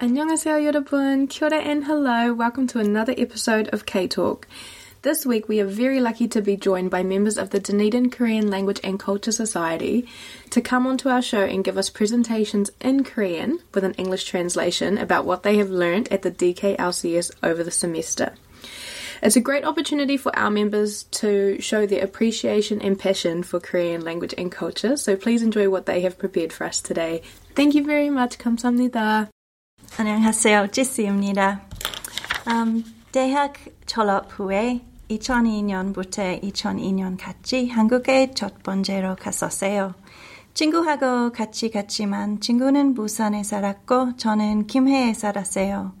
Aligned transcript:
안녕하세요 0.00 0.64
여러분. 0.64 1.28
Kia 1.28 1.46
ora 1.46 1.58
and 1.58 1.84
hello. 1.84 2.34
Welcome 2.34 2.66
to 2.68 2.78
another 2.78 3.14
episode 3.16 3.68
of 3.72 3.86
K 3.86 4.06
Talk. 4.06 4.46
This 5.02 5.24
week 5.24 5.48
we 5.48 5.60
are 5.60 5.66
very 5.66 6.00
lucky 6.00 6.28
to 6.28 6.40
be 6.40 6.56
joined 6.56 6.90
by 6.90 7.02
members 7.02 7.38
of 7.38 7.50
the 7.50 7.60
Dunedin 7.60 8.10
Korean 8.10 8.50
Language 8.50 8.80
and 8.84 8.98
Culture 8.98 9.32
Society 9.32 10.06
to 10.50 10.60
come 10.60 10.86
onto 10.86 11.08
our 11.08 11.22
show 11.22 11.44
and 11.44 11.64
give 11.64 11.78
us 11.78 11.90
presentations 11.90 12.70
in 12.80 13.04
Korean 13.04 13.60
with 13.72 13.84
an 13.84 13.94
English 13.94 14.24
translation 14.24 14.98
about 14.98 15.24
what 15.24 15.42
they 15.42 15.56
have 15.56 15.70
learned 15.70 16.12
at 16.12 16.22
the 16.22 16.30
DKLCS 16.30 17.32
over 17.42 17.62
the 17.62 17.70
semester. 17.70 18.34
It's 19.22 19.36
a 19.36 19.40
great 19.40 19.64
opportunity 19.64 20.16
for 20.16 20.36
our 20.36 20.50
members 20.50 21.04
to 21.22 21.60
show 21.60 21.86
their 21.86 22.04
appreciation 22.04 22.82
and 22.82 22.98
passion 22.98 23.42
for 23.42 23.60
Korean 23.60 24.04
language 24.04 24.34
and 24.36 24.52
culture, 24.52 24.96
so 24.96 25.16
please 25.16 25.42
enjoy 25.42 25.70
what 25.70 25.86
they 25.86 26.02
have 26.02 26.18
prepared 26.18 26.52
for 26.52 26.64
us 26.64 26.80
today. 26.80 27.22
Thank 27.54 27.74
you 27.74 27.84
very 27.84 28.10
much. 28.10 28.38
감사합니다. 28.38 29.28
안녕하세요. 29.97 30.67
제시입니다. 30.71 31.61
음, 32.47 32.83
대학 33.11 33.53
졸업 33.85 34.27
후에 34.29 34.81
2002년부터 35.09 36.41
2002년까지 36.41 37.69
한국에 37.69 38.31
첫 38.33 38.63
번째로 38.63 39.15
갔었어요. 39.15 39.93
친구하고 40.53 41.31
같이 41.31 41.69
갔지만 41.69 42.39
친구는 42.39 42.93
부산에 42.93 43.43
살았고 43.43 44.15
저는 44.17 44.67
김해에 44.67 45.13
살았어요. 45.13 45.93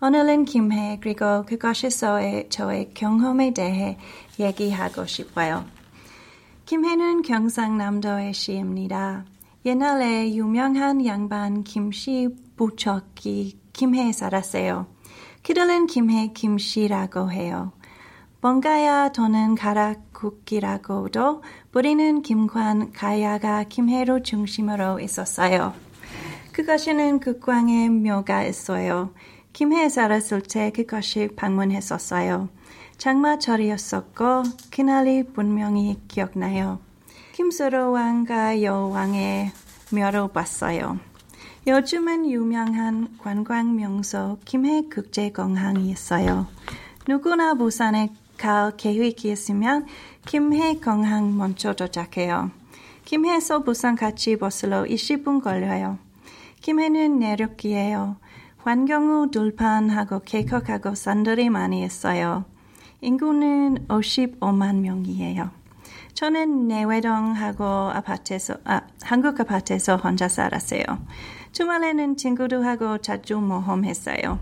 오늘은 0.00 0.44
김해 0.44 0.98
그리고 1.00 1.44
그곳에서의 1.46 2.48
저의 2.50 2.90
경험에 2.94 3.54
대해 3.54 3.98
얘기하고 4.38 5.06
싶어요. 5.06 5.64
김해는 6.66 7.22
경상남도의 7.22 8.34
시입니다. 8.34 9.24
옛날에 9.64 10.34
유명한 10.34 11.06
양반 11.06 11.62
김씨 11.62 12.28
부척이 12.56 13.58
김해에 13.72 14.12
살았어요. 14.12 14.86
그들은 15.42 15.86
김해 15.86 16.32
김씨라고 16.32 17.30
해요. 17.30 17.72
번가야 18.40 19.12
또는 19.12 19.54
가락국기라고도 19.54 21.42
부리는 21.72 22.22
김관 22.22 22.92
가야가 22.92 23.64
김해로 23.64 24.22
중심으로 24.22 25.00
있었어요. 25.00 25.74
그것에는 26.52 27.20
극광의 27.20 27.88
묘가 27.88 28.44
있어요. 28.44 29.12
김해에 29.52 29.88
살았을 29.88 30.42
때 30.42 30.70
그것이 30.70 31.28
방문했었어요. 31.36 32.48
장마철이었었고 32.98 34.42
그날이 34.70 35.24
분명히 35.24 35.98
기억나요. 36.06 36.80
김수로 37.32 37.92
왕과 37.92 38.62
여왕의 38.62 39.52
묘를 39.90 40.28
봤어요. 40.32 40.98
요즘은 41.66 42.30
유명한 42.30 43.08
관광 43.16 43.74
명소 43.76 44.36
김해 44.44 44.82
국제공항이 44.82 45.88
있어요. 45.88 46.46
누구나 47.08 47.54
부산에 47.54 48.12
갈 48.36 48.76
계획이 48.76 49.32
있으면 49.32 49.86
김해 50.26 50.74
공항 50.74 51.38
먼저 51.38 51.72
도착해요. 51.72 52.50
김해에서 53.06 53.62
부산까지 53.62 54.36
버스로 54.36 54.84
20분 54.84 55.42
걸려요. 55.42 55.96
김해는 56.60 57.18
내륙이에요. 57.18 58.16
환경우 58.58 59.30
들판하고 59.30 60.20
계곡하고 60.20 60.94
산들이 60.94 61.48
많이 61.48 61.82
있어요. 61.82 62.44
인구는 63.00 63.86
55만 63.88 64.80
명이에요. 64.80 65.50
저는 66.12 66.68
내외동하고 66.68 67.64
아파트에서, 67.64 68.54
아, 68.64 68.82
한국 69.02 69.40
아파트에서 69.40 69.96
혼자 69.96 70.28
살았어요. 70.28 70.82
주말에는 71.54 72.16
친구들하고 72.16 72.98
자주 72.98 73.36
모험했어요. 73.36 74.40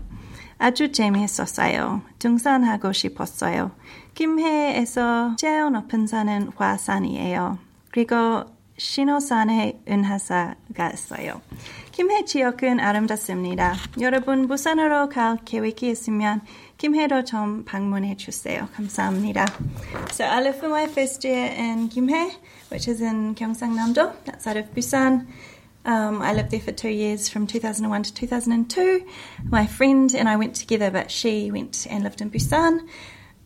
아주 0.57 0.91
재미있었어요. 0.91 2.01
등산하고 2.17 2.91
싶었어요. 2.91 3.71
김해에서 4.15 5.35
제일 5.37 5.71
높은 5.71 6.07
산은 6.07 6.51
화산이에요. 6.55 7.59
그리고 7.91 8.45
신호산에 8.77 9.83
은하사가 9.87 10.91
있어요. 10.93 11.39
김해 11.91 12.25
지역은 12.25 12.79
아름답습니다. 12.79 13.75
여러분 14.01 14.47
부산으로 14.47 15.09
갈 15.09 15.37
계획이 15.45 15.91
있으면 15.91 16.41
김해로 16.79 17.23
좀 17.23 17.63
방문해 17.65 18.17
주세요. 18.17 18.67
감사합니다. 18.75 19.45
So 20.09 20.25
I 20.25 20.39
lived 20.39 20.57
for 20.57 20.75
my 20.75 20.89
first 20.89 21.27
year 21.27 21.53
in 21.53 21.89
Kimhae, 21.89 22.31
which 22.71 22.89
is 22.89 23.03
in 23.03 23.35
Gyeongsang-namdo, 23.35 24.11
outside 24.27 24.59
of 24.59 24.73
Busan. 24.73 25.27
Um, 25.85 26.21
I 26.21 26.33
lived 26.33 26.51
there 26.51 26.59
for 26.59 26.71
two 26.71 26.89
years 26.89 27.27
from 27.27 27.45
2001 27.47 28.03
to 28.03 28.13
2002. 28.13 29.05
My 29.49 29.65
friend 29.65 30.13
and 30.15 30.29
I 30.29 30.37
went 30.37 30.55
together, 30.55 30.89
but 30.89 31.11
she 31.11 31.51
went 31.51 31.85
and 31.89 32.03
lived 32.03 32.21
in 32.21 32.31
Busan. 32.31 32.87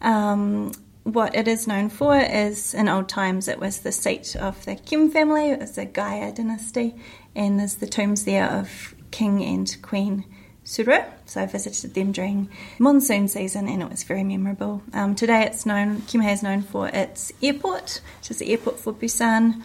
Um, 0.02 0.72
what 1.04 1.36
it 1.36 1.48
is 1.48 1.68
known 1.68 1.90
for 1.90 2.18
is 2.18 2.74
in 2.74 2.90
old 2.90 3.08
times 3.10 3.48
it 3.48 3.60
was 3.60 3.80
the 3.80 3.92
seat 3.92 4.36
of 4.36 4.64
the 4.66 4.76
Kim 4.76 5.10
family, 5.10 5.52
it 5.52 5.60
was 5.60 5.76
the 5.76 5.86
Gaia 5.86 6.34
dynasty, 6.34 6.96
and 7.34 7.60
there's 7.60 7.76
the 7.76 7.88
tombs 7.88 8.26
there 8.26 8.46
of 8.46 8.94
King 9.10 9.44
and 9.44 9.82
Queen 9.82 10.26
Suru. 10.66 11.00
So 11.26 11.42
I 11.42 11.46
visited 11.46 11.94
them 11.94 12.12
during 12.12 12.50
monsoon 12.78 13.30
season 13.30 13.70
and 13.70 13.82
it 13.82 13.90
was 13.90 14.04
very 14.04 14.26
memorable. 14.26 14.84
Um, 14.94 15.16
today 15.16 15.44
it's 15.44 15.66
known, 15.66 16.02
Kimhae 16.02 16.34
is 16.34 16.44
known 16.44 16.62
for 16.62 16.90
its 16.90 17.32
airport, 17.42 18.02
which 18.20 18.32
is 18.32 18.40
the 18.40 18.52
airport 18.52 18.78
for 18.78 18.94
Busan. 18.94 19.64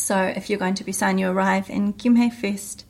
So 0.00 0.16
if 0.16 0.48
you're 0.48 0.58
going 0.58 0.74
to 0.74 0.84
Busan, 0.84 1.18
you 1.18 1.28
arrive 1.28 1.70
in 1.70 1.94
Kimhae 1.94 2.32
first. 2.32 2.84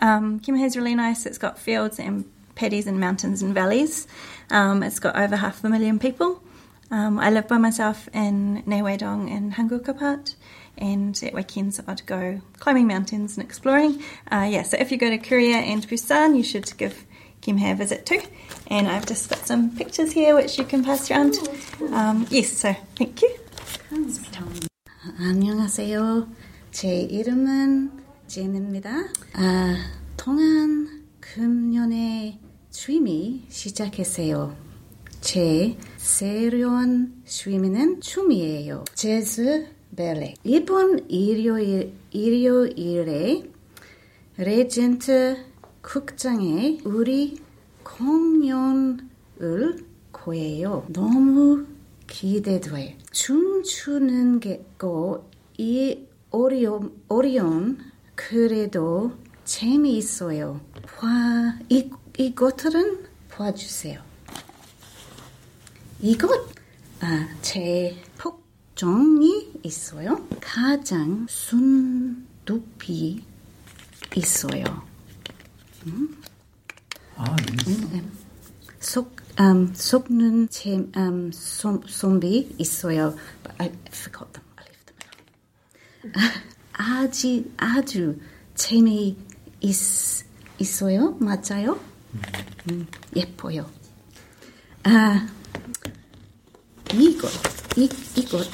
Um, 0.00 0.40
Kimhae 0.40 0.66
is 0.66 0.76
really 0.76 0.94
nice. 0.94 1.26
It's 1.26 1.38
got 1.38 1.58
fields 1.58 1.98
and 1.98 2.24
paddies 2.54 2.86
and 2.86 3.00
mountains 3.00 3.42
and 3.42 3.54
valleys. 3.54 4.06
Um, 4.50 4.82
it's 4.82 4.98
got 4.98 5.16
over 5.16 5.36
half 5.36 5.64
a 5.64 5.68
million 5.68 5.98
people. 5.98 6.42
Um, 6.90 7.18
I 7.18 7.30
live 7.30 7.48
by 7.48 7.58
myself 7.58 8.08
in 8.12 8.62
Naewaedong 8.66 9.30
in 9.30 9.52
Hangukapat, 9.52 10.34
and 10.76 11.18
at 11.22 11.32
weekends 11.32 11.80
I'd 11.86 12.04
go 12.04 12.40
climbing 12.58 12.86
mountains 12.86 13.38
and 13.38 13.46
exploring. 13.46 14.02
Uh, 14.30 14.46
yeah, 14.50 14.62
so 14.62 14.76
if 14.78 14.92
you 14.92 14.98
go 14.98 15.08
to 15.08 15.18
Korea 15.18 15.56
and 15.56 15.86
Busan, 15.88 16.36
you 16.36 16.42
should 16.42 16.76
give 16.76 17.06
Kimhae 17.40 17.72
a 17.72 17.74
visit 17.74 18.04
too. 18.04 18.20
And 18.66 18.88
I've 18.88 19.06
just 19.06 19.30
got 19.30 19.46
some 19.46 19.74
pictures 19.74 20.12
here 20.12 20.34
which 20.34 20.58
you 20.58 20.64
can 20.64 20.84
pass 20.84 21.10
around. 21.10 21.36
Um, 21.92 22.26
yes, 22.30 22.52
so 22.52 22.74
thank 22.96 23.22
you. 23.22 23.36
안녕하세요. 25.18 26.45
제 26.79 26.99
이름은 27.01 27.89
제입니다. 28.27 29.07
아, 29.33 29.75
통한 30.15 31.07
금년에 31.19 32.39
취미 32.69 33.43
시작했어요. 33.49 34.55
제 35.19 35.75
새로운 35.97 37.23
취미는 37.25 37.99
춤이에요. 37.99 38.83
재즈, 38.93 39.65
벨레. 39.95 40.35
이번 40.43 41.09
일요일, 41.09 41.93
일요일에 42.11 43.41
레전트 44.37 45.45
극장에 45.81 46.77
우리 46.83 47.39
공연을 47.81 48.99
거예요. 50.11 50.85
너무 50.89 51.65
기대돼. 52.05 52.99
춤추는 53.09 54.41
게고 54.41 55.27
이 55.57 56.06
어려움, 56.31 57.03
어려움 57.07 57.77
그래도 58.15 59.17
재미있어요. 59.45 60.59
봐, 60.83 61.57
이, 61.69 61.89
이것들은 62.17 63.05
봐주세요. 63.29 64.01
이것, 66.01 66.29
아, 66.99 67.29
제 67.41 68.01
폭정이 68.17 69.53
있어요. 69.63 70.27
가장 70.41 71.25
순두피 71.29 73.23
있어요. 74.15 74.63
음? 75.85 76.21
아, 77.15 77.35
네. 77.35 77.73
음, 77.73 77.89
음. 77.93 78.17
속, 78.79 79.15
음, 79.39 79.73
속는 79.73 80.49
제, 80.49 80.77
음, 80.95 81.31
솜, 81.31 81.81
솜비 81.87 82.55
있어요. 82.57 83.15
But 83.43 83.55
I 83.57 83.71
forgot 83.87 84.33
them. 84.33 84.46
아주, 86.73 87.43
아주 87.57 88.19
재미 88.55 89.17
있, 89.61 89.75
있어요. 90.59 91.17
맞아요? 91.19 91.79
음, 92.69 92.87
예뻐요. 93.15 93.69
아, 94.83 95.27
이것, 96.93 97.31
이, 97.75 97.89
이것, 98.15 98.47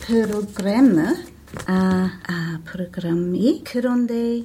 프로그램, 0.00 0.98
아, 1.66 2.20
아, 2.26 2.60
프로그램이, 2.64 3.62
그런데 3.64 4.44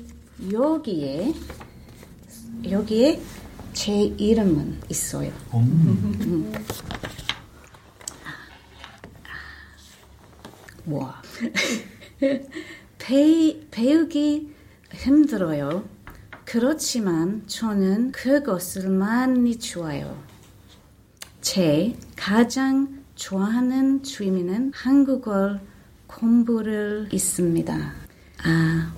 여기에, 0.51 1.33
여기에 2.69 3.21
제 3.73 3.91
이름은 3.93 4.81
있어요. 4.89 5.31
음. 5.53 6.51
와. 10.85 11.21
배, 12.97 13.59
배우기 13.71 14.53
힘들어요. 14.93 15.83
그렇지만 16.45 17.43
저는 17.47 18.11
그것을 18.11 18.89
많이 18.89 19.57
좋아요. 19.57 20.21
제 21.41 21.95
가장 22.15 23.03
좋아하는 23.15 24.03
취미는 24.03 24.71
한국어 24.73 25.59
공부를 26.07 27.09
있습니다. 27.11 27.93
아, 28.43 28.93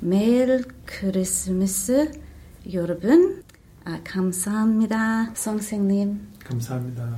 매일 0.00 0.64
크리스마스 0.84 2.10
여러분 2.72 3.42
아, 3.84 4.00
감사합니다. 4.04 5.32
선생님 5.34 6.28
감사합니다. 6.44 7.16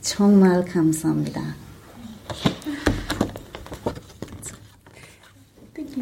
정말 0.00 0.64
감사합니다. 0.64 1.54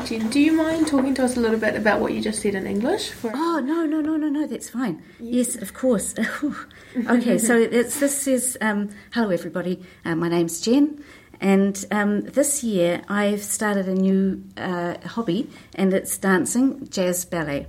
Jen. 0.03 0.29
Do 0.29 0.41
you 0.41 0.53
mind 0.53 0.89
talking 0.89 1.15
to 1.15 1.25
us 1.25 1.37
a 1.37 1.41
little 1.41 1.59
bit 1.59 1.77
about 1.77 2.01
what 2.01 2.13
you 2.13 2.21
just 2.21 2.43
said 2.43 2.55
in 2.55 2.67
English? 2.67 3.11
For 3.11 3.31
Oh 3.33 3.61
no 3.65 3.87
no 3.87 4.01
no 4.01 4.17
no 4.17 4.29
no 4.29 4.47
that's 4.47 4.69
fine. 4.69 5.03
Yes, 5.21 5.55
of 5.55 5.73
course. 5.73 6.15
okay, 7.09 7.39
so 7.39 7.57
it's, 7.57 8.01
this 8.01 8.27
is 8.27 8.59
um, 8.61 8.91
hello 9.13 9.31
everybody. 9.31 9.83
Uh, 10.05 10.17
my 10.17 10.29
name's 10.29 10.61
Jen, 10.61 11.03
and 11.41 11.85
um, 11.93 12.23
this 12.23 12.65
year 12.65 13.03
I've 13.09 13.43
started 13.43 13.89
a 13.89 13.95
new 13.95 14.43
uh, 14.57 14.97
hobby, 15.07 15.49
and 15.77 15.95
it's 15.95 16.19
dancing 16.19 16.89
jazz 16.89 17.25
ballet. 17.25 17.69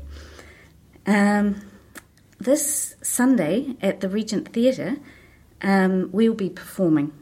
Um, 1.05 1.61
this 2.39 2.95
Sunday 3.03 3.75
at 3.81 3.99
the 3.99 4.09
Regent 4.09 4.51
Theatre, 4.51 4.97
um, 5.61 6.09
we'll 6.11 6.33
be 6.33 6.49
performing, 6.49 7.13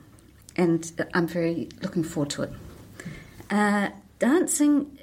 and 0.56 0.90
I'm 1.14 1.28
very 1.28 1.68
looking 1.82 2.04
forward 2.04 2.30
to 2.32 2.44
it. 2.44 2.54
Uh, 3.50 3.90
dancing 4.24 4.98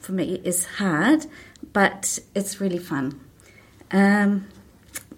for 0.00 0.12
me 0.12 0.40
is 0.44 0.64
hard, 0.64 1.26
but 1.72 2.20
it's 2.36 2.60
really 2.60 2.78
fun. 2.78 3.18
Um, 3.90 4.46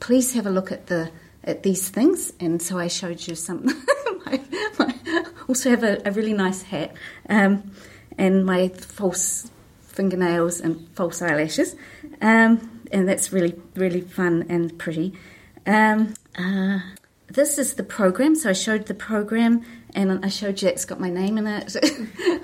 please 0.01 0.33
have 0.33 0.47
a 0.47 0.51
look 0.51 0.73
at 0.73 0.87
the 0.87 1.11
at 1.45 1.63
these 1.63 1.91
things, 1.91 2.33
and 2.41 2.63
so 2.63 2.79
I 2.79 2.89
showed 2.89 3.21
you 3.29 3.35
some. 3.35 3.67
my, 4.27 4.41
my, 4.79 5.25
also 5.49 5.69
have 5.69 5.85
a, 5.85 6.01
a 6.07 6.13
really 6.13 6.33
nice 6.33 6.63
hat, 6.63 6.95
um, 7.29 7.71
and 8.17 8.47
my 8.47 8.69
false 8.69 9.51
fingernails 9.83 10.59
and 10.59 10.89
false 10.95 11.21
eyelashes, 11.21 11.77
um, 12.23 12.81
and 12.91 13.07
that's 13.07 13.35
really 13.35 13.55
really 13.75 14.01
fun 14.01 14.47
and 14.49 14.79
pretty. 14.79 15.13
Um, 15.67 16.15
uh, 16.39 16.79
this 17.29 17.59
is 17.59 17.75
the 17.75 17.85
program. 17.85 18.35
So 18.35 18.49
I 18.49 18.55
showed 18.55 18.87
the 18.87 18.95
program, 18.95 19.63
and 19.95 20.25
I 20.25 20.29
showed 20.29 20.63
you 20.63 20.69
it's 20.69 20.85
got 20.85 21.01
my 21.01 21.11
name 21.11 21.39
in 21.39 21.47
it. 21.47 21.77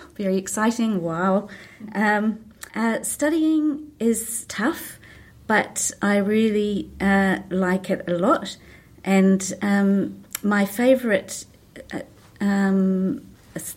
Very 0.16 0.36
exciting! 0.36 1.02
Wow. 1.02 1.48
Um, 1.94 2.44
uh, 2.74 3.02
studying 3.02 3.92
is 3.98 4.44
tough, 4.48 4.98
but 5.46 5.90
I 6.02 6.18
really 6.18 6.90
uh, 7.00 7.38
like 7.50 7.90
it 7.90 8.04
a 8.08 8.14
lot. 8.14 8.56
And 9.04 9.52
um, 9.62 10.24
my 10.42 10.64
favourite 10.66 11.44
uh, 11.92 12.00
um, 12.40 13.26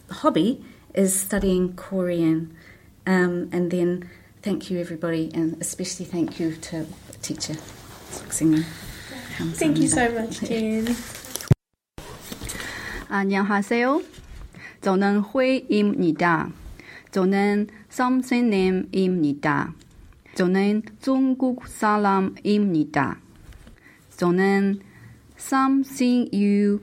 hobby 0.10 0.64
is 0.94 1.20
studying 1.20 1.74
Korean. 1.76 2.56
Um, 3.08 3.50
and 3.52 3.72
then 3.72 4.10
thank 4.42 4.70
you 4.70 4.80
everybody, 4.80 5.32
and 5.34 5.60
especially 5.62 6.06
thank 6.06 6.40
you 6.40 6.56
to 6.56 6.86
teacher. 7.22 7.56
Thank 9.38 9.78
you 9.78 9.88
so 9.88 10.12
much, 10.12 10.42
Jen. 10.42 10.96
안녕하세요. 13.11 14.03
저는 14.81 15.23
회입니다. 15.35 16.51
저는 17.11 17.69
선생님입니다. 17.89 19.75
저는 20.35 20.83
중국 21.01 21.67
사람입니다. 21.67 23.19
저는 24.17 24.81
삼신유입니다. 25.37 26.81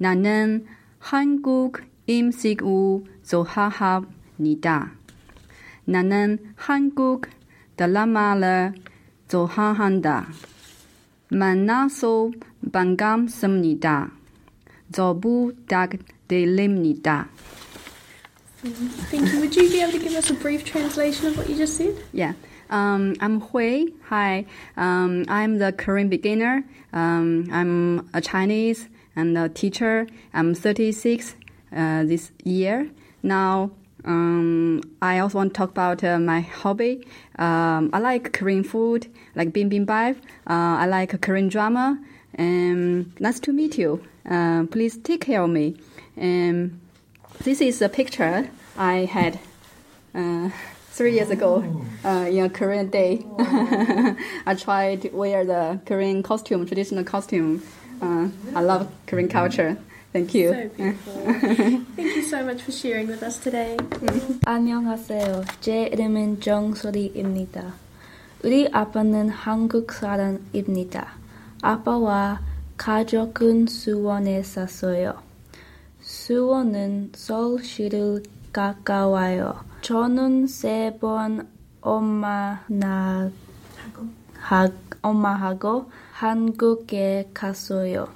나는 0.00 0.66
한국 0.98 1.80
음식을 2.08 3.04
좋아합니다. 3.22 4.92
나는 5.84 6.38
한국 6.56 7.26
드라마를 7.76 8.74
좋아한다. 9.28 10.26
만나서 11.30 12.30
반갑습니다. 12.72 14.17
저 14.92 15.14
부탁드립니다. 15.14 17.28
Thank 19.10 19.32
you. 19.32 19.40
Would 19.40 19.56
you 19.56 19.68
be 19.68 19.82
able 19.82 19.92
to 19.92 19.98
give 19.98 20.14
us 20.14 20.30
a 20.30 20.34
brief 20.34 20.64
translation 20.64 21.26
of 21.26 21.36
what 21.36 21.50
you 21.50 21.56
just 21.56 21.76
said? 21.76 21.94
Yeah. 22.12 22.32
Um, 22.70 23.14
I'm 23.20 23.40
Hui. 23.40 23.92
Hi. 24.08 24.46
Um, 24.76 25.26
I'm 25.28 25.58
the 25.58 25.72
Korean 25.72 26.08
beginner. 26.08 26.64
Um, 26.92 27.48
I'm 27.52 28.08
a 28.14 28.22
Chinese 28.22 28.88
and 29.14 29.36
a 29.36 29.50
teacher. 29.50 30.06
I'm 30.32 30.54
36 30.54 31.36
uh, 31.76 32.04
this 32.04 32.32
year. 32.42 32.88
Now, 33.22 33.70
um, 34.04 34.82
I 35.00 35.18
also 35.18 35.38
want 35.38 35.54
to 35.54 35.58
talk 35.58 35.70
about 35.70 36.02
uh, 36.02 36.18
my 36.18 36.40
hobby. 36.40 37.06
Um, 37.38 37.90
I 37.92 37.98
like 37.98 38.32
Korean 38.32 38.64
food, 38.64 39.08
like 39.34 39.52
bibimbap. 39.52 40.16
Uh, 40.46 40.80
I 40.80 40.86
like 40.86 41.20
Korean 41.20 41.48
drama. 41.48 41.98
Um, 42.38 43.12
nice 43.20 43.38
to 43.40 43.52
meet 43.52 43.78
you. 43.78 44.02
Uh, 44.28 44.64
please 44.70 44.96
take 44.96 45.20
care 45.22 45.42
of 45.42 45.50
me. 45.50 45.76
Um, 46.20 46.80
this 47.44 47.60
is 47.60 47.80
a 47.82 47.88
picture 47.88 48.48
I 48.76 49.04
had 49.04 49.38
uh, 50.14 50.50
three 50.90 51.12
years 51.14 51.30
ago 51.30 51.64
uh, 52.04 52.26
in 52.28 52.44
a 52.44 52.50
Korean 52.50 52.90
day. 52.90 53.24
I 53.38 54.54
tried 54.58 55.02
to 55.02 55.10
wear 55.10 55.44
the 55.44 55.80
Korean 55.86 56.22
costume, 56.22 56.66
traditional 56.66 57.04
costume. 57.04 57.62
Uh, 58.02 58.28
I 58.54 58.60
love 58.60 58.88
Korean 59.06 59.28
culture. 59.28 59.76
Thank 60.12 60.34
you. 60.34 60.52
So 60.52 60.68
beautiful. 60.76 61.82
Thank 61.96 62.16
you 62.16 62.22
so 62.22 62.44
much 62.44 62.62
for 62.62 62.70
sharing 62.70 63.08
with 63.08 63.22
us 63.22 63.38
today. 63.38 63.76
안녕하세요. 64.46 65.44
제 65.60 65.86
이름은 65.92 66.40
정소리입니다. 66.40 67.74
우리 68.44 68.68
아빠는 68.70 69.28
한국 69.30 69.90
사람입니다. 69.92 71.14
아빠와 71.61 72.39
가족은 72.77 73.67
수원에 73.67 74.41
사어요. 74.43 75.15
수원은 76.01 77.11
서울시를 77.15 78.23
가까워요. 78.53 79.59
저는 79.81 80.47
세 80.47 80.97
번 80.99 81.47
엄마나 81.81 83.29
하, 84.37 84.69
엄마하고 85.01 85.89
한국에 86.13 87.29
갔어요. 87.33 88.07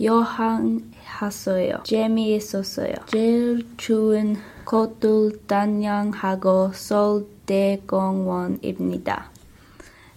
여행했어요. 0.00 1.82
재미있었어요. 1.84 2.94
제일 3.06 3.66
좋은 3.76 4.36
곳들 4.64 5.40
단양하고 5.46 6.72
서울대공원입니다. 6.74 9.30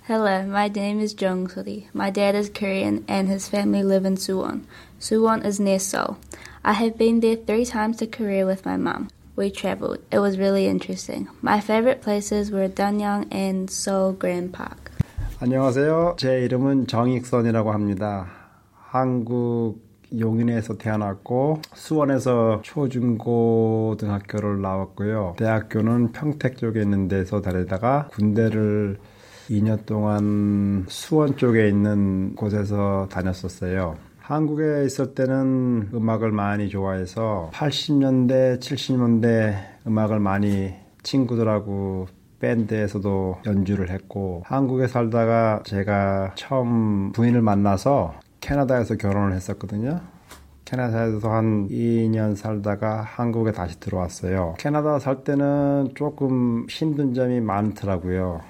Hello, 0.10 0.42
my 0.42 0.68
name 0.70 1.00
is 1.02 1.14
Jung 1.22 1.46
Suri. 1.46 1.86
My 1.94 2.10
dad 2.10 2.34
is 2.34 2.50
Korean 2.50 3.06
and 3.08 3.28
his 3.28 3.48
family 3.48 3.84
live 3.84 4.06
in 4.06 4.16
Suwon. 4.16 4.64
Suwon 5.00 5.46
is 5.46 5.60
near 5.60 5.78
Seoul. 5.78 6.18
I 6.66 6.74
have 6.74 6.98
been 6.98 7.20
there 7.20 7.36
three 7.36 7.64
times 7.64 7.98
to 7.98 8.08
Korea 8.08 8.44
with 8.44 8.66
my 8.66 8.76
mom. 8.76 9.10
We 9.36 9.52
traveled. 9.52 10.00
It 10.12 10.18
was 10.18 10.40
really 10.40 10.66
interesting. 10.66 11.30
My 11.44 11.60
favorite 11.60 12.02
places 12.02 12.50
were 12.50 12.68
Danyang 12.68 13.28
and 13.32 13.70
Seoul 13.70 14.14
Grand 14.14 14.52
Park. 14.52 14.90
안녕하세요. 15.42 16.16
제 16.18 16.42
이름은 16.42 16.88
정익선이라고 16.88 17.72
합니다. 17.72 18.26
한국 18.74 19.78
용인에서 20.18 20.80
태어났고 20.80 21.62
수원에서 21.76 22.62
초중고등학교를 22.64 24.60
나왔고요. 24.60 25.36
대학교는 25.38 26.14
평택 26.14 26.58
쪽에 26.58 26.82
있는 26.82 27.08
데서 27.08 27.42
다니다가 27.42 28.08
군대를 28.08 28.98
2년 29.50 29.86
동안 29.86 30.86
수원 30.88 31.36
쪽에 31.36 31.68
있는 31.68 32.36
곳에서 32.36 33.08
다녔었어요. 33.12 33.98
한국에 34.20 34.86
있을 34.86 35.16
때는 35.16 35.90
음악을 35.94 36.32
많이 36.32 36.70
좋아해서 36.70 37.50
80년대, 37.52 38.60
70년대 38.60 39.56
음악을 39.88 40.20
많이 40.20 40.76
친구들하고 41.02 42.08
밴드에서도 42.40 43.40
연주를 43.46 43.90
했고 43.90 44.44
한국에 44.46 44.88
살다가 44.88 45.62
제가 45.66 46.34
처음 46.36 47.12
부인을 47.12 47.42
만나서 47.42 48.14
캐나다에서 48.40 48.96
결혼을 48.96 49.34
했었거든요. 49.34 50.00
캐나다에서 50.64 51.32
한 51.32 51.68
2년 51.68 52.36
살다가 52.36 53.02
한국에 53.02 53.52
다시 53.52 53.80
들어왔어요. 53.80 54.54
캐나다 54.60 55.00
살 55.00 55.24
때는 55.24 55.90
조금 55.96 56.68
힘든 56.70 57.16
점이 57.16 57.42
많더라고요. 57.42 58.42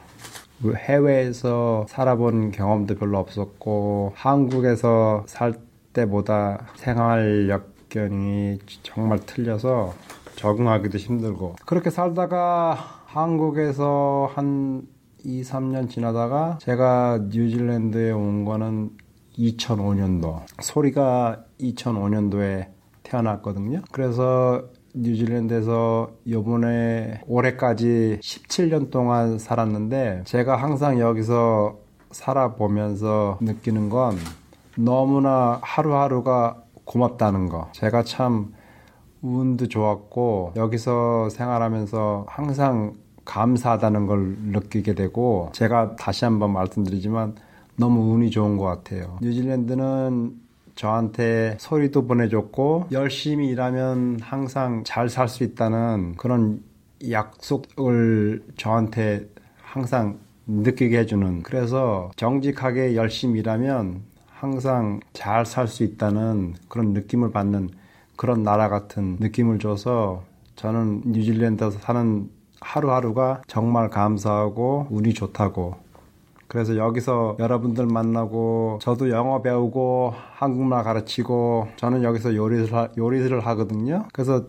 그 0.62 0.74
해외에서 0.76 1.86
살아본 1.88 2.52
경험도 2.52 2.96
별로 2.96 3.18
없었고 3.20 4.14
한국에서 4.16 5.24
살 5.28 5.54
때보다 5.94 6.68
생활 6.76 7.50
여건이 7.50 8.60
정말 8.84 9.20
틀려서 9.26 9.94
적응하기도 10.36 10.98
힘들고 10.98 11.56
그렇게 11.66 11.90
살다가 11.90 12.74
한국에서 13.06 14.30
한 14.34 14.88
2, 15.24 15.42
3년 15.42 15.90
지나다가 15.90 16.58
제가 16.62 17.26
뉴질랜드에 17.30 18.12
온 18.12 18.46
거는 18.46 18.92
2005년도 19.38 20.42
소리가 20.62 21.44
2005년도에 21.60 22.68
태어났거든요. 23.04 23.82
그래서 23.92 24.70
뉴질랜드에서 24.96 26.12
요번에 26.28 27.22
올해까지 27.28 28.20
17년 28.22 28.92
동안 28.92 29.38
살았는데 29.38 30.24
제가 30.26 30.56
항상 30.56 31.00
여기서 31.00 31.78
살아보면서 32.12 33.38
느끼는 33.42 33.90
건 33.90 34.18
너무나 34.76 35.60
하루하루가 35.62 36.64
고맙다는 36.86 37.50
거. 37.50 37.70
제가 37.74 38.04
참 38.04 38.54
운도 39.22 39.68
좋았고 39.68 40.54
여기서 40.56 41.30
생활하면서 41.30 42.26
항상 42.28 42.94
감사하다는 43.26 44.08
걸 44.08 44.38
느끼게 44.52 44.96
되고 44.96 45.50
제가 45.54 45.96
다시 45.98 46.26
한번 46.26 46.52
말씀드리지만 46.54 47.36
너무 47.76 48.14
운이 48.14 48.32
좋은 48.32 48.58
것 48.58 48.66
같아요. 48.66 49.18
뉴질랜드는 49.22 50.39
저한테 50.80 51.58
소리도 51.60 52.08
보내줬고 52.08 52.88
열심히 52.94 53.50
일하면 53.50 54.18
항상 54.22 54.86
잘 54.86 55.10
살 55.10 55.28
수 55.28 55.44
있다는 55.44 56.16
그런 56.16 56.64
약속을 57.12 58.42
저한테 58.56 59.28
항상 59.62 60.20
느끼게 60.48 61.00
해주는 61.00 61.44
그래서 61.44 62.12
정직하게 62.16 62.96
열심히 62.96 63.42
일하면 63.42 64.04
항상 64.30 65.02
잘 65.12 65.46
살 65.46 65.68
수 65.68 65.84
있다는 65.84 66.56
그런 66.70 66.94
느낌을 66.94 67.32
받는 67.32 67.72
그런 68.16 68.44
나라 68.44 68.70
같은 68.70 69.18
느낌을 69.20 69.60
줘서 69.60 70.24
저는 70.56 71.02
뉴질랜드에서 71.08 71.78
사는 71.80 72.30
하루하루가 72.62 73.42
정말 73.48 73.90
감사하고 73.90 74.88
운이 74.92 75.14
좋다고 75.14 75.76
그래서 76.50 76.76
여기서 76.76 77.38
여러분들 77.38 77.86
만나고 77.86 78.80
저도 78.82 79.12
영어 79.12 79.42
배우고 79.44 80.16
한국말 80.34 80.84
가르치고 80.84 81.68
저는 81.78 82.04
여기서 82.04 82.36
요리를 82.36 82.74
하, 82.74 82.90
요리를 82.98 83.40
하거든요. 83.40 84.06
그래서 84.12 84.46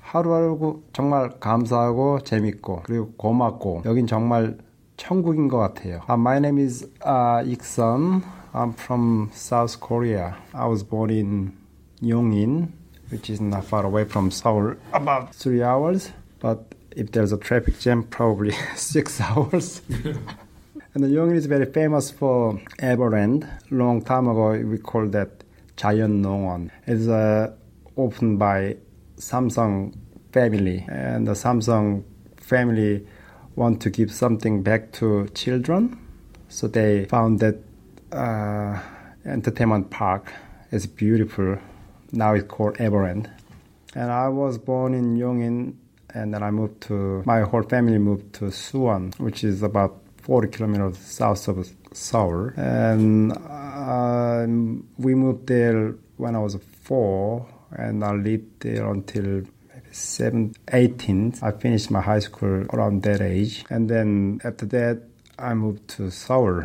하루하루 0.00 0.82
정말 0.92 1.30
감사하고 1.40 2.20
재밌고 2.20 2.82
그리고 2.84 3.10
고맙고 3.16 3.82
여긴 3.84 4.06
정말 4.06 4.58
천국인 4.96 5.48
것 5.48 5.58
같아요. 5.58 6.02
Uh, 6.08 6.14
my 6.16 6.36
name 6.38 6.58
is 6.58 6.84
uh, 7.04 7.42
Ikson. 7.44 8.22
I'm 8.54 8.72
from 8.72 9.30
South 9.32 9.80
Korea. 9.80 10.36
I 10.54 10.66
was 10.66 10.84
born 10.84 11.10
in 11.10 11.52
Yongin, 12.00 12.68
which 13.10 13.28
is 13.28 13.40
not 13.40 13.64
far 13.64 13.84
away 13.84 14.04
from 14.04 14.30
Seoul, 14.30 14.74
about 14.92 15.34
three 15.34 15.62
hours. 15.64 16.12
But 16.38 16.74
if 16.94 17.10
there's 17.10 17.32
a 17.32 17.38
traffic 17.38 17.80
jam, 17.80 18.04
probably 18.04 18.52
six 18.76 19.20
hours. 19.20 19.82
And 20.92 21.04
Yongin 21.04 21.36
is 21.36 21.46
very 21.46 21.66
famous 21.66 22.10
for 22.10 22.60
Everland. 22.80 23.48
Long 23.70 24.02
time 24.02 24.26
ago, 24.26 24.58
we 24.58 24.76
called 24.76 25.12
that 25.12 25.44
Giant 25.76 26.24
Nongwon. 26.24 26.70
It's 26.84 27.06
uh, 27.06 27.52
opened 27.96 28.40
by 28.40 28.76
Samsung 29.16 29.94
family, 30.32 30.84
and 30.88 31.28
the 31.28 31.34
Samsung 31.34 32.02
family 32.38 33.06
want 33.54 33.80
to 33.82 33.90
give 33.90 34.10
something 34.10 34.64
back 34.64 34.90
to 34.94 35.28
children, 35.28 35.96
so 36.48 36.66
they 36.66 37.04
found 37.04 37.38
that 37.38 37.58
uh, 38.10 38.80
entertainment 39.24 39.90
park 39.90 40.32
is 40.72 40.88
beautiful. 40.88 41.56
Now 42.10 42.34
it's 42.34 42.48
called 42.48 42.78
Everland. 42.78 43.30
And 43.94 44.10
I 44.10 44.26
was 44.28 44.58
born 44.58 44.94
in 44.94 45.16
Yongin, 45.16 45.74
and 46.14 46.34
then 46.34 46.42
I 46.42 46.50
moved 46.50 46.80
to 46.88 47.22
my 47.26 47.42
whole 47.42 47.62
family 47.62 47.98
moved 47.98 48.32
to 48.34 48.46
Suwon, 48.46 49.16
which 49.20 49.44
is 49.44 49.62
about 49.62 50.02
40 50.30 50.48
kilometers 50.48 50.96
south 50.98 51.48
of 51.48 51.68
Seoul. 51.92 52.52
And 52.56 53.32
uh, 53.32 54.46
we 54.96 55.16
moved 55.16 55.48
there 55.48 55.96
when 56.18 56.36
I 56.36 56.38
was 56.38 56.56
four, 56.84 57.48
and 57.72 58.04
I 58.04 58.12
lived 58.12 58.60
there 58.60 58.88
until 58.92 59.24
maybe 59.24 59.90
seven, 59.90 60.54
18. 60.72 61.34
I 61.42 61.50
finished 61.50 61.90
my 61.90 62.00
high 62.00 62.20
school 62.20 62.64
around 62.72 63.02
that 63.02 63.20
age. 63.20 63.64
And 63.70 63.90
then 63.90 64.40
after 64.44 64.66
that, 64.66 65.02
I 65.36 65.54
moved 65.54 65.88
to 65.96 66.12
Seoul, 66.12 66.62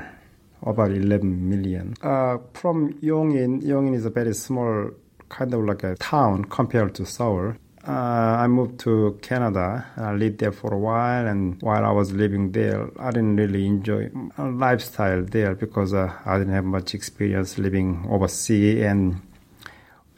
about 0.61 0.91
11 0.91 1.49
million. 1.49 1.95
Uh, 2.03 2.37
from 2.53 2.93
Yongin, 3.01 3.63
Yongin 3.63 3.95
is 3.95 4.05
a 4.05 4.11
very 4.11 4.35
small, 4.35 4.91
kind 5.29 5.51
of 5.55 5.65
like 5.65 5.83
a 5.83 5.95
town 5.95 6.45
compared 6.45 6.93
to 6.95 7.05
Seoul. 7.07 7.55
Uh, 7.87 8.37
I 8.39 8.47
moved 8.47 8.79
to 8.79 9.19
Canada. 9.21 9.85
I 9.95 10.13
lived 10.13 10.39
there 10.39 10.51
for 10.51 10.73
a 10.73 10.77
while, 10.77 11.27
and 11.27 11.61
while 11.61 11.85
I 11.85 11.91
was 11.91 12.11
living 12.11 12.51
there, 12.51 12.89
I 12.97 13.11
didn't 13.11 13.35
really 13.35 13.67
enjoy 13.67 14.09
lifestyle 14.39 15.23
there 15.23 15.53
because 15.53 15.93
uh, 15.93 16.11
I 16.25 16.39
didn't 16.39 16.53
have 16.53 16.65
much 16.65 16.95
experience 16.95 17.59
living 17.59 18.07
overseas, 18.09 18.81
and 18.81 19.21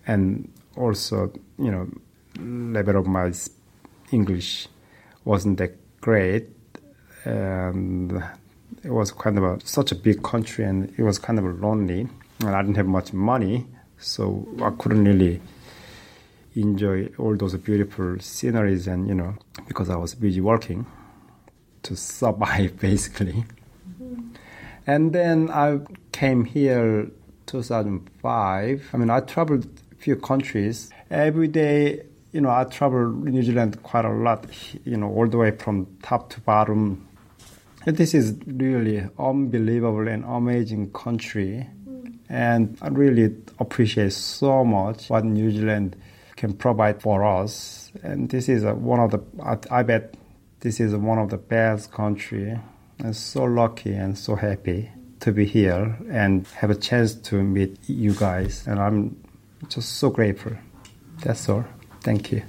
and 0.06 0.50
also, 0.78 1.34
you 1.60 1.72
know, 1.72 1.90
level 2.40 2.96
of 2.96 3.06
my 3.06 3.34
English 4.14 4.70
wasn't 5.26 5.58
that 5.58 5.76
great, 6.00 6.48
and 7.26 8.24
it 8.82 8.92
was 8.92 9.12
kind 9.12 9.38
of 9.38 9.44
a, 9.44 9.60
such 9.66 9.92
a 9.92 9.96
big 9.96 10.24
country, 10.24 10.64
and 10.64 10.94
it 10.98 11.04
was 11.04 11.20
kind 11.20 11.38
of 11.38 11.60
lonely, 11.60 12.08
and 12.40 12.50
I 12.50 12.62
didn't 12.62 12.78
have 12.78 12.88
much 12.88 13.12
money, 13.12 13.68
so 13.98 14.48
I 14.62 14.70
couldn't 14.70 15.04
really 15.04 15.42
enjoy 16.62 17.10
all 17.18 17.36
those 17.36 17.56
beautiful 17.56 18.18
sceneries 18.20 18.88
and 18.88 19.08
you 19.08 19.16
know 19.16 19.36
because 19.68 19.90
I 19.90 19.96
was 19.96 20.16
busy 20.16 20.42
working 20.42 20.86
to 21.84 21.96
survive 21.96 22.80
basically. 22.80 23.46
And 24.86 25.12
then 25.12 25.50
I 25.52 25.80
came 26.12 26.46
here 26.46 27.10
2005. 27.48 28.90
I 28.94 28.98
mean 28.98 29.10
I 29.10 29.20
traveled 29.22 29.66
a 29.92 29.96
few 29.96 30.16
countries. 30.16 30.90
Every 31.10 31.48
day, 31.48 32.04
you 32.32 32.42
know, 32.42 32.50
I 32.50 32.66
traveled 32.66 33.26
New 33.26 33.42
Zealand 33.42 33.82
quite 33.84 34.06
a 34.06 34.12
lot, 34.12 34.46
you 34.86 34.98
know, 34.98 35.10
all 35.10 35.28
the 35.28 35.38
way 35.38 35.52
from 35.52 35.88
top 36.04 36.30
to 36.32 36.42
bottom. 36.42 37.08
This 37.86 38.14
is 38.14 38.36
really 38.46 39.08
unbelievable 39.18 40.08
and 40.08 40.26
amazing 40.26 40.92
country. 40.92 41.68
And 42.30 42.78
I 42.82 42.90
really 42.90 43.34
appreciate 43.60 44.12
so 44.12 44.66
much 44.66 45.10
what 45.10 45.24
New 45.24 45.50
Zealand 45.52 45.96
can 46.37 46.53
provide 46.53 47.01
for 47.03 47.25
us. 47.25 47.93
And 48.03 48.29
this 48.29 48.49
is 48.49 48.65
a, 48.65 48.75
one 48.75 49.01
of 49.01 49.11
the, 49.11 49.21
I, 49.43 49.81
I 49.81 49.83
bet 49.83 50.15
this 50.61 50.81
is 50.81 50.95
one 50.95 51.19
of 51.19 51.31
the 51.31 51.39
best 51.39 51.93
country. 51.93 52.59
I'm 53.03 53.13
so 53.13 53.45
lucky 53.45 53.95
and 53.95 54.17
so 54.17 54.37
happy 54.37 54.91
to 55.21 55.33
be 55.33 55.45
here 55.45 55.97
and 56.11 56.47
have 56.57 56.71
a 56.71 56.75
chance 56.75 57.15
to 57.15 57.43
meet 57.43 57.79
you 57.89 58.13
guys. 58.15 58.67
And 58.67 58.81
I'm 58.81 59.17
just 59.69 59.97
so 59.97 60.11
grateful. 60.11 60.53
That's 61.23 61.49
all. 61.49 61.65
Thank 62.03 62.33
you. 62.33 62.43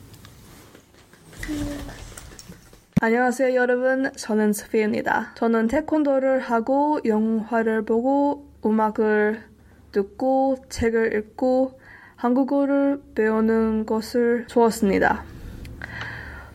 안녕하세요 3.01 3.53
여러분 3.55 4.13
저는 4.13 4.53
스피입니다 4.53 5.33
저는 5.35 5.67
태권도를 5.67 6.39
하고 6.39 7.01
영화를 7.03 7.83
보고 7.83 8.49
음악을 8.65 9.43
듣고 9.91 10.55
책을 10.69 11.13
읽고 11.17 11.76
한국어를 12.18 13.00
배우는 13.14 13.86
것을 13.86 14.46
좋았습니다. 14.48 15.22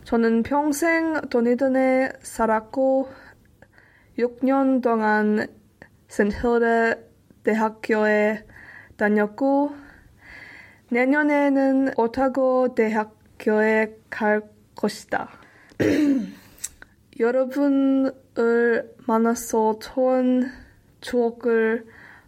저는 0.04 0.42
평생 0.42 1.22
도니든에 1.30 2.12
살았고 2.20 3.08
6년 4.18 4.82
동안 4.82 5.46
센힐드 6.08 7.02
대학교에 7.44 8.44
다녔고 8.98 9.74
내년에는 10.90 11.94
오타고 11.96 12.74
대학교에 12.74 13.96
갈 14.10 14.42
것이다. 14.76 15.30
여러분을 17.18 18.12
만나서 19.06 19.78
좋은 19.78 20.50
추억을 21.00 21.86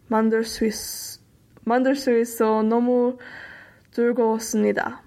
만들 0.09 0.43
수 0.45 0.65
있, 0.65 0.73
만들 1.69 1.97
수 1.97 2.17
있어 2.17 2.63
너무 2.63 3.19
즐거웠습니다. 3.91 5.03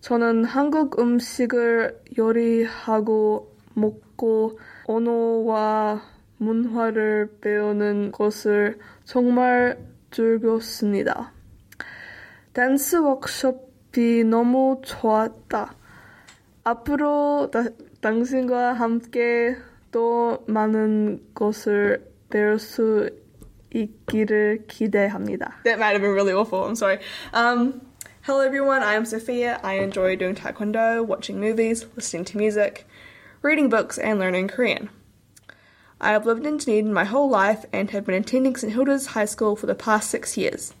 저는 0.00 0.44
한국 0.44 0.98
음식을 0.98 2.00
요리하고 2.16 3.54
먹고 3.74 4.58
언어와 4.86 6.00
문화를 6.38 7.36
배우는 7.42 8.12
것을 8.12 8.78
정말 9.04 9.78
즐겼습니다. 10.10 11.32
댄스 12.54 12.96
워크숍이 12.96 14.24
너무 14.24 14.80
좋았다. 14.82 15.74
앞으로 16.64 17.50
다, 17.52 17.64
당신과 18.00 18.72
함께 18.72 19.54
또 19.90 20.42
많은 20.46 21.20
것을 21.34 22.10
배울 22.30 22.58
수 22.58 23.10
있기를 23.73 24.65
기대합니다. 24.67 25.61
That 25.63 25.79
might 25.79 25.93
have 25.93 26.01
been 26.01 26.13
really 26.13 26.33
awful. 26.33 26.65
I'm 26.65 26.75
sorry. 26.75 26.99
Um, 27.33 27.81
hello, 28.21 28.41
everyone. 28.41 28.81
I 28.83 28.95
am 28.95 29.05
Sophia. 29.05 29.59
I 29.63 29.75
enjoy 29.75 30.15
doing 30.15 30.35
taekwondo, 30.35 31.05
watching 31.05 31.39
movies, 31.39 31.85
listening 31.95 32.25
to 32.25 32.37
music, 32.37 32.87
reading 33.41 33.69
books, 33.69 33.97
and 33.97 34.19
learning 34.19 34.47
Korean. 34.47 34.89
I 36.01 36.11
have 36.11 36.25
lived 36.25 36.45
in 36.45 36.57
Dunedin 36.57 36.93
my 36.93 37.03
whole 37.03 37.29
life 37.29 37.65
and 37.73 37.91
have 37.91 38.05
been 38.05 38.15
attending 38.15 38.55
St 38.55 38.71
Hilda's 38.71 39.07
High 39.07 39.25
School 39.25 39.55
for 39.55 39.65
the 39.65 39.75
past 39.75 40.09
six 40.09 40.37
years. 40.37 40.73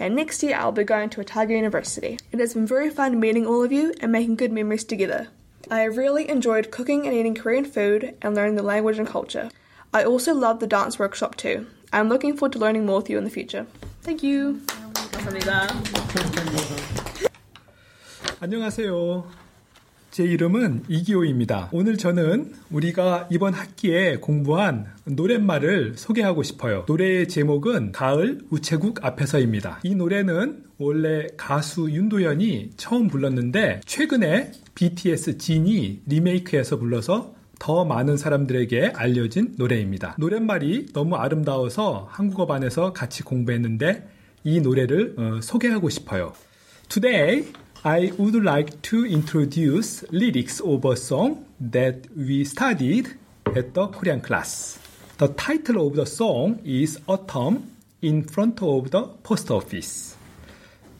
And 0.00 0.16
next 0.16 0.42
year 0.42 0.56
I'll 0.56 0.72
be 0.72 0.82
going 0.82 1.10
to 1.10 1.20
Otago 1.20 1.54
University. 1.54 2.18
It 2.32 2.40
has 2.40 2.54
been 2.54 2.66
very 2.66 2.90
fun 2.90 3.20
meeting 3.20 3.46
all 3.46 3.62
of 3.62 3.70
you 3.70 3.94
and 4.00 4.10
making 4.10 4.34
good 4.34 4.50
memories 4.50 4.82
together. 4.82 5.28
I 5.70 5.80
have 5.80 5.96
really 5.96 6.28
enjoyed 6.28 6.72
cooking 6.72 7.06
and 7.06 7.14
eating 7.14 7.36
Korean 7.36 7.64
food 7.64 8.16
and 8.20 8.34
learning 8.34 8.56
the 8.56 8.62
language 8.64 8.98
and 8.98 9.06
culture. 9.06 9.50
I 9.92 10.02
also 10.02 10.34
love 10.34 10.58
the 10.58 10.66
dance 10.66 10.98
workshop 10.98 11.36
too. 11.36 11.68
I'm 11.91 12.07
looking 12.07 12.37
forward 12.37 12.53
to 12.53 12.59
learning 12.59 12.85
more 12.85 12.99
with 12.99 13.09
you 13.09 13.17
in 13.17 13.23
the 13.23 13.31
future. 13.31 13.65
Thank 14.03 14.23
you. 14.23 14.61
감사합니다. 15.11 15.67
안녕하세요. 18.39 19.25
제 20.11 20.23
이름은 20.23 20.83
이기호입니다. 20.87 21.69
오늘 21.71 21.97
저는 21.97 22.53
우리가 22.71 23.27
이번 23.31 23.53
학기에 23.53 24.17
공부한 24.17 24.87
노랫말을 25.05 25.95
소개하고 25.97 26.43
싶어요. 26.43 26.83
노래의 26.87 27.27
제목은 27.27 27.91
가을 27.91 28.39
우체국 28.49 29.03
앞에서입니다. 29.03 29.79
이 29.83 29.95
노래는 29.95 30.63
원래 30.77 31.27
가수 31.37 31.89
윤도현이 31.91 32.71
처음 32.77 33.07
불렀는데 33.07 33.81
최근에 33.85 34.51
BTS 34.75 35.37
진이 35.37 36.01
리메이크해서 36.05 36.77
불러서 36.77 37.38
더 37.59 37.85
많은 37.85 38.17
사람들에게 38.17 38.93
알려진 38.95 39.53
노래입니다. 39.57 40.15
노랫말이 40.17 40.87
너무 40.93 41.15
아름다워서 41.17 42.07
한국어반에서 42.09 42.93
같이 42.93 43.21
공부했는데 43.23 44.07
이 44.45 44.61
노래를 44.61 45.15
어, 45.17 45.41
소개하고 45.41 45.89
싶어요. 45.89 46.33
Today, 46.87 47.45
I 47.83 48.11
would 48.17 48.37
like 48.37 48.81
to 48.81 49.05
introduce 49.05 50.05
lyrics 50.11 50.61
of 50.63 50.87
a 50.87 50.95
song 50.95 51.45
that 51.71 52.09
we 52.17 52.41
studied 52.41 53.09
at 53.55 53.73
the 53.73 53.87
Korean 53.87 54.21
class. 54.21 54.79
The 55.17 55.27
title 55.35 55.85
of 55.85 55.95
the 55.95 56.05
song 56.05 56.59
is 56.65 56.97
Autumn 57.07 57.71
in 58.01 58.23
front 58.23 58.63
of 58.63 58.91
the 58.91 59.03
post 59.23 59.51
office. 59.51 60.15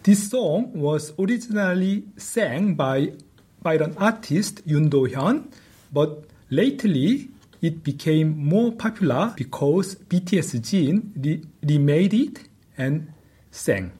This 0.03 0.29
song 0.29 0.71
was 0.73 1.13
originally 1.17 2.03
sang 2.17 2.75
by, 2.75 3.13
by 3.61 3.75
an 3.75 3.95
artist 3.97 4.65
Yoon 4.67 4.89
Do-hyun, 4.89 5.51
but 5.91 6.28
lately 6.49 7.29
it 7.61 7.83
became 7.83 8.37
more 8.37 8.71
popular 8.71 9.33
because 9.35 9.95
BTS 9.95 10.61
Jin 10.61 11.13
re- 11.15 11.41
remade 11.63 12.13
it 12.13 12.39
and 12.77 13.11
sang. 13.51 13.91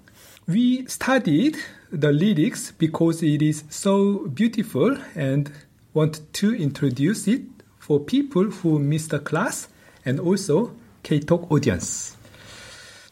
We 0.47 0.85
studied 0.87 1.57
the 1.91 2.11
lyrics 2.11 2.71
because 2.71 3.21
it 3.23 3.41
is 3.41 3.63
so 3.69 4.27
beautiful 4.27 4.97
and 5.15 5.51
want 5.93 6.21
to 6.33 6.55
introduce 6.55 7.27
it 7.27 7.41
for 7.79 7.99
people 7.99 8.45
who 8.45 8.79
miss 8.79 9.07
the 9.07 9.19
class 9.19 9.67
and 10.05 10.19
also 10.19 10.71
K-Talk 11.03 11.51
audience. 11.51 12.15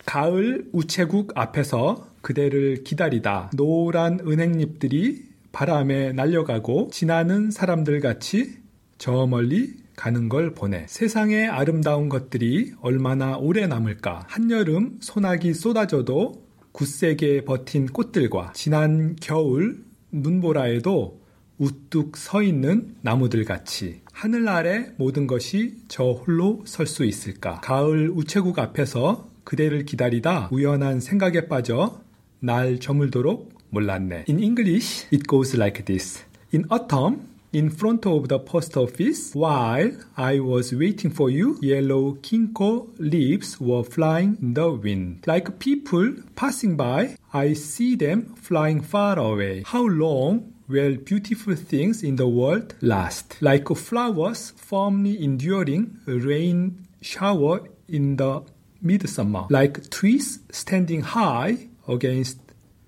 가을 0.05 0.69
우체국 0.71 1.33
앞에서 1.35 2.07
그대를 2.21 2.83
기다리다 2.85 3.51
노란 3.55 4.19
은행잎들이 4.21 5.25
바람에 5.51 6.13
날려가고 6.13 6.89
지나는 6.93 7.51
사람들 7.51 7.99
같이 7.99 8.57
저 8.97 9.27
멀리 9.27 9.75
가는 9.95 10.29
걸 10.29 10.53
보내. 10.53 10.85
세상의 10.87 11.47
아름다운 11.47 12.09
것들이 12.09 12.73
얼마나 12.81 13.37
오래 13.37 13.67
남을까. 13.67 14.25
한여름 14.27 14.97
소나기 15.01 15.53
쏟아져도 15.53 16.45
굳세게 16.71 17.45
버틴 17.45 17.87
꽃들과 17.87 18.53
지난 18.53 19.15
겨울 19.19 19.83
눈보라에도 20.11 21.19
우뚝 21.57 22.17
서 22.17 22.43
있는 22.43 22.95
나무들 23.01 23.43
같이 23.43 24.01
하늘 24.13 24.47
아래 24.47 24.91
모든 24.97 25.25
것이 25.25 25.77
저 25.87 26.11
홀로 26.11 26.61
설 26.65 26.85
수 26.85 27.03
있을까? 27.03 27.61
가을 27.61 28.11
우체국 28.11 28.59
앞에서 28.59 29.27
그대를 29.43 29.85
기다리다 29.85 30.49
우연한 30.51 30.99
생각에 30.99 31.47
빠져 31.47 32.01
날 32.39 32.79
저물도록 32.79 33.53
몰랐네. 33.71 34.25
In 34.29 34.39
English, 34.39 35.07
it 35.11 35.23
goes 35.27 35.55
like 35.55 35.83
this. 35.85 36.23
In 36.53 36.65
autumn, 36.71 37.26
in 37.53 37.69
front 37.69 38.05
of 38.05 38.27
the 38.27 38.39
post 38.39 38.75
office, 38.75 39.33
while 39.33 39.91
I 40.17 40.39
was 40.39 40.73
waiting 40.73 41.11
for 41.11 41.29
you, 41.29 41.57
yellow 41.61 42.13
kinko 42.15 42.89
leaves 42.99 43.59
were 43.59 43.83
flying 43.83 44.37
in 44.41 44.53
the 44.53 44.69
wind. 44.69 45.23
Like 45.25 45.59
people 45.59 46.13
passing 46.35 46.75
by, 46.75 47.15
I 47.33 47.53
see 47.53 47.95
them 47.95 48.35
flying 48.35 48.81
far 48.81 49.17
away. 49.17 49.63
How 49.65 49.83
long 49.83 50.53
will 50.67 50.97
beautiful 50.97 51.55
things 51.55 52.03
in 52.03 52.17
the 52.17 52.27
world 52.27 52.75
last? 52.81 53.41
Like 53.41 53.69
flowers 53.69 54.51
firmly 54.57 55.23
enduring 55.23 55.99
rain 56.05 56.87
shower 57.01 57.61
in 57.87 58.17
the 58.17 58.43
midsummer. 58.81 59.45
Like 59.49 59.89
trees 59.89 60.39
standing 60.51 61.01
high 61.01 61.69
against 61.87 62.39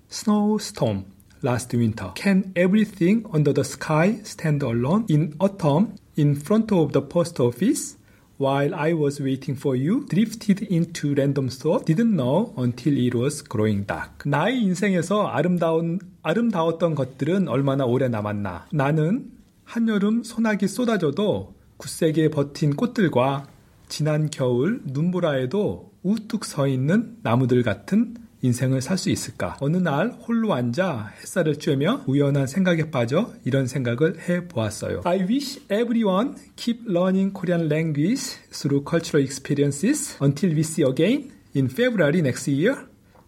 snowstorm 0.10 1.06
last 1.41 1.73
winter. 1.73 2.12
Can 2.15 2.52
everything 2.56 3.25
under 3.34 3.54
the 3.54 3.63
sky 3.63 4.19
stand 4.23 4.63
alone? 4.63 5.06
In 5.10 5.36
autumn, 5.39 5.95
in 6.15 6.36
front 6.36 6.71
of 6.71 6.91
the 6.93 7.02
post 7.02 7.39
office, 7.39 7.97
while 8.38 8.73
I 8.73 8.93
was 8.93 9.19
waiting 9.19 9.56
for 9.56 9.75
you, 9.75 10.06
drifted 10.08 10.62
into 10.71 11.13
random 11.13 11.49
thought, 11.49 11.86
didn't 11.86 12.15
know 12.15 12.54
until 12.58 12.97
it 12.97 13.13
was 13.13 13.43
growing 13.43 13.86
dark. 13.86 14.23
나의 14.25 14.62
인생에서 14.63 15.28
아름다운, 15.28 15.99
아름다웠던 16.23 16.95
것들은 16.95 17.47
얼마나 17.49 17.86
오래 17.86 18.08
남았나. 18.08 18.67
나는 18.71 19.32
한여름 19.65 20.23
소나기 20.23 20.67
쏟아져도 20.67 21.54
굳세게 21.78 22.30
버틴 22.30 22.75
꽃들과 22.75 23.47
지난 23.89 24.30
겨울 24.30 24.82
눈보라에도 24.86 25.91
우뚝 26.04 26.45
서 26.45 26.67
있는 26.67 27.17
나무들 27.23 27.63
같은 27.63 28.15
인생을 28.41 28.82
살 28.82 28.97
수 28.97 29.10
있을까? 29.10 29.58
어느 29.60 29.78
날 29.78 30.12
홀로 30.28 30.54
앉아 30.54 31.13
햇살을 31.21 31.56
쬐며 31.56 32.08
우연한 32.08 32.47
생각에 32.47 32.89
빠져 32.91 33.34
이런 33.45 33.67
생각을 33.67 34.30
해 34.30 34.47
보았어요. 34.47 35.02
I 35.06 35.19
wish 35.19 35.60
everyone 35.71 36.36
keep 36.56 36.84
learning 36.89 37.34
Korean 37.34 37.67
language 37.69 38.38
through 38.52 38.84
cultural 38.88 39.23
experiences 39.25 40.17
until 40.21 40.52
we 40.52 40.62
see 40.62 40.84
again 40.88 41.32
in 41.54 41.67
February 41.67 42.19
next 42.19 42.49
year 42.49 42.86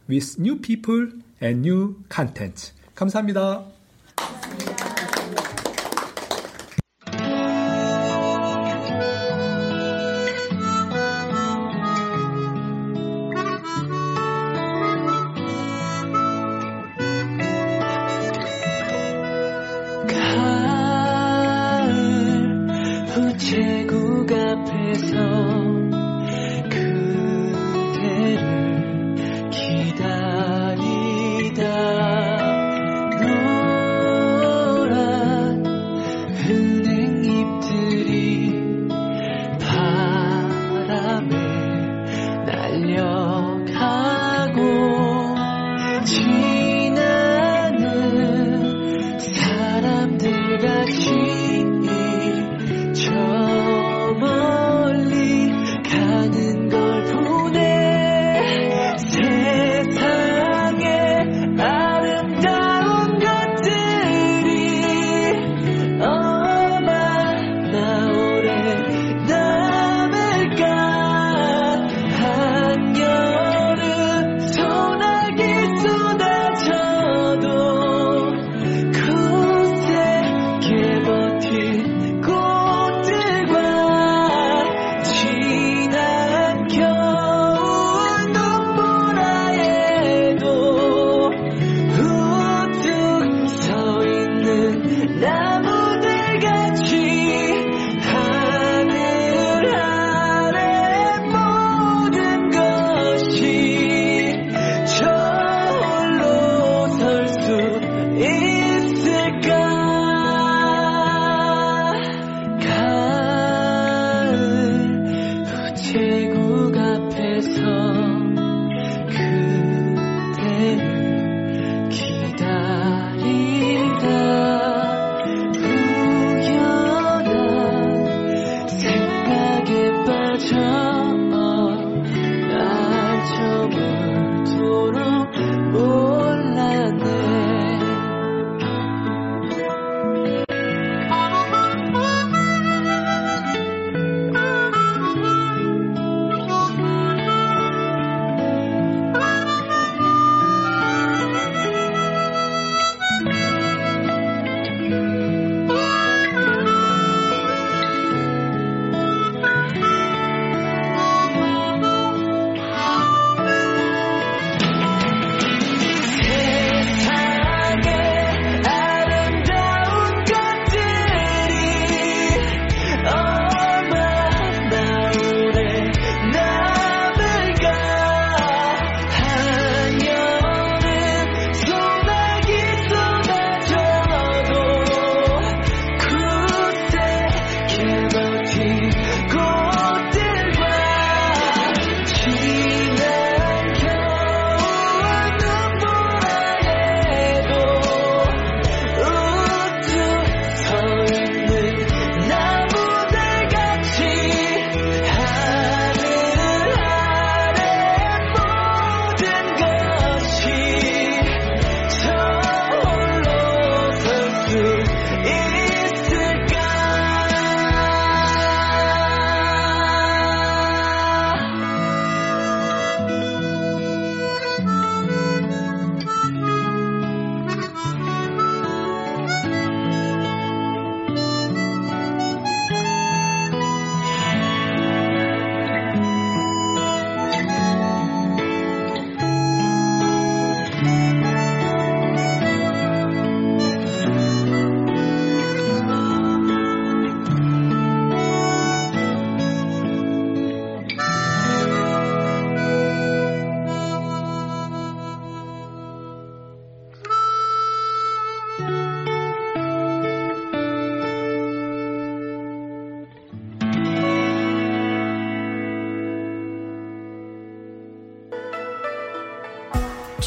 with 0.09 0.39
new 0.39 0.59
people 0.59 1.11
and 1.41 1.67
new 1.67 1.95
content. 2.09 2.73
감사합니다. 2.95 3.80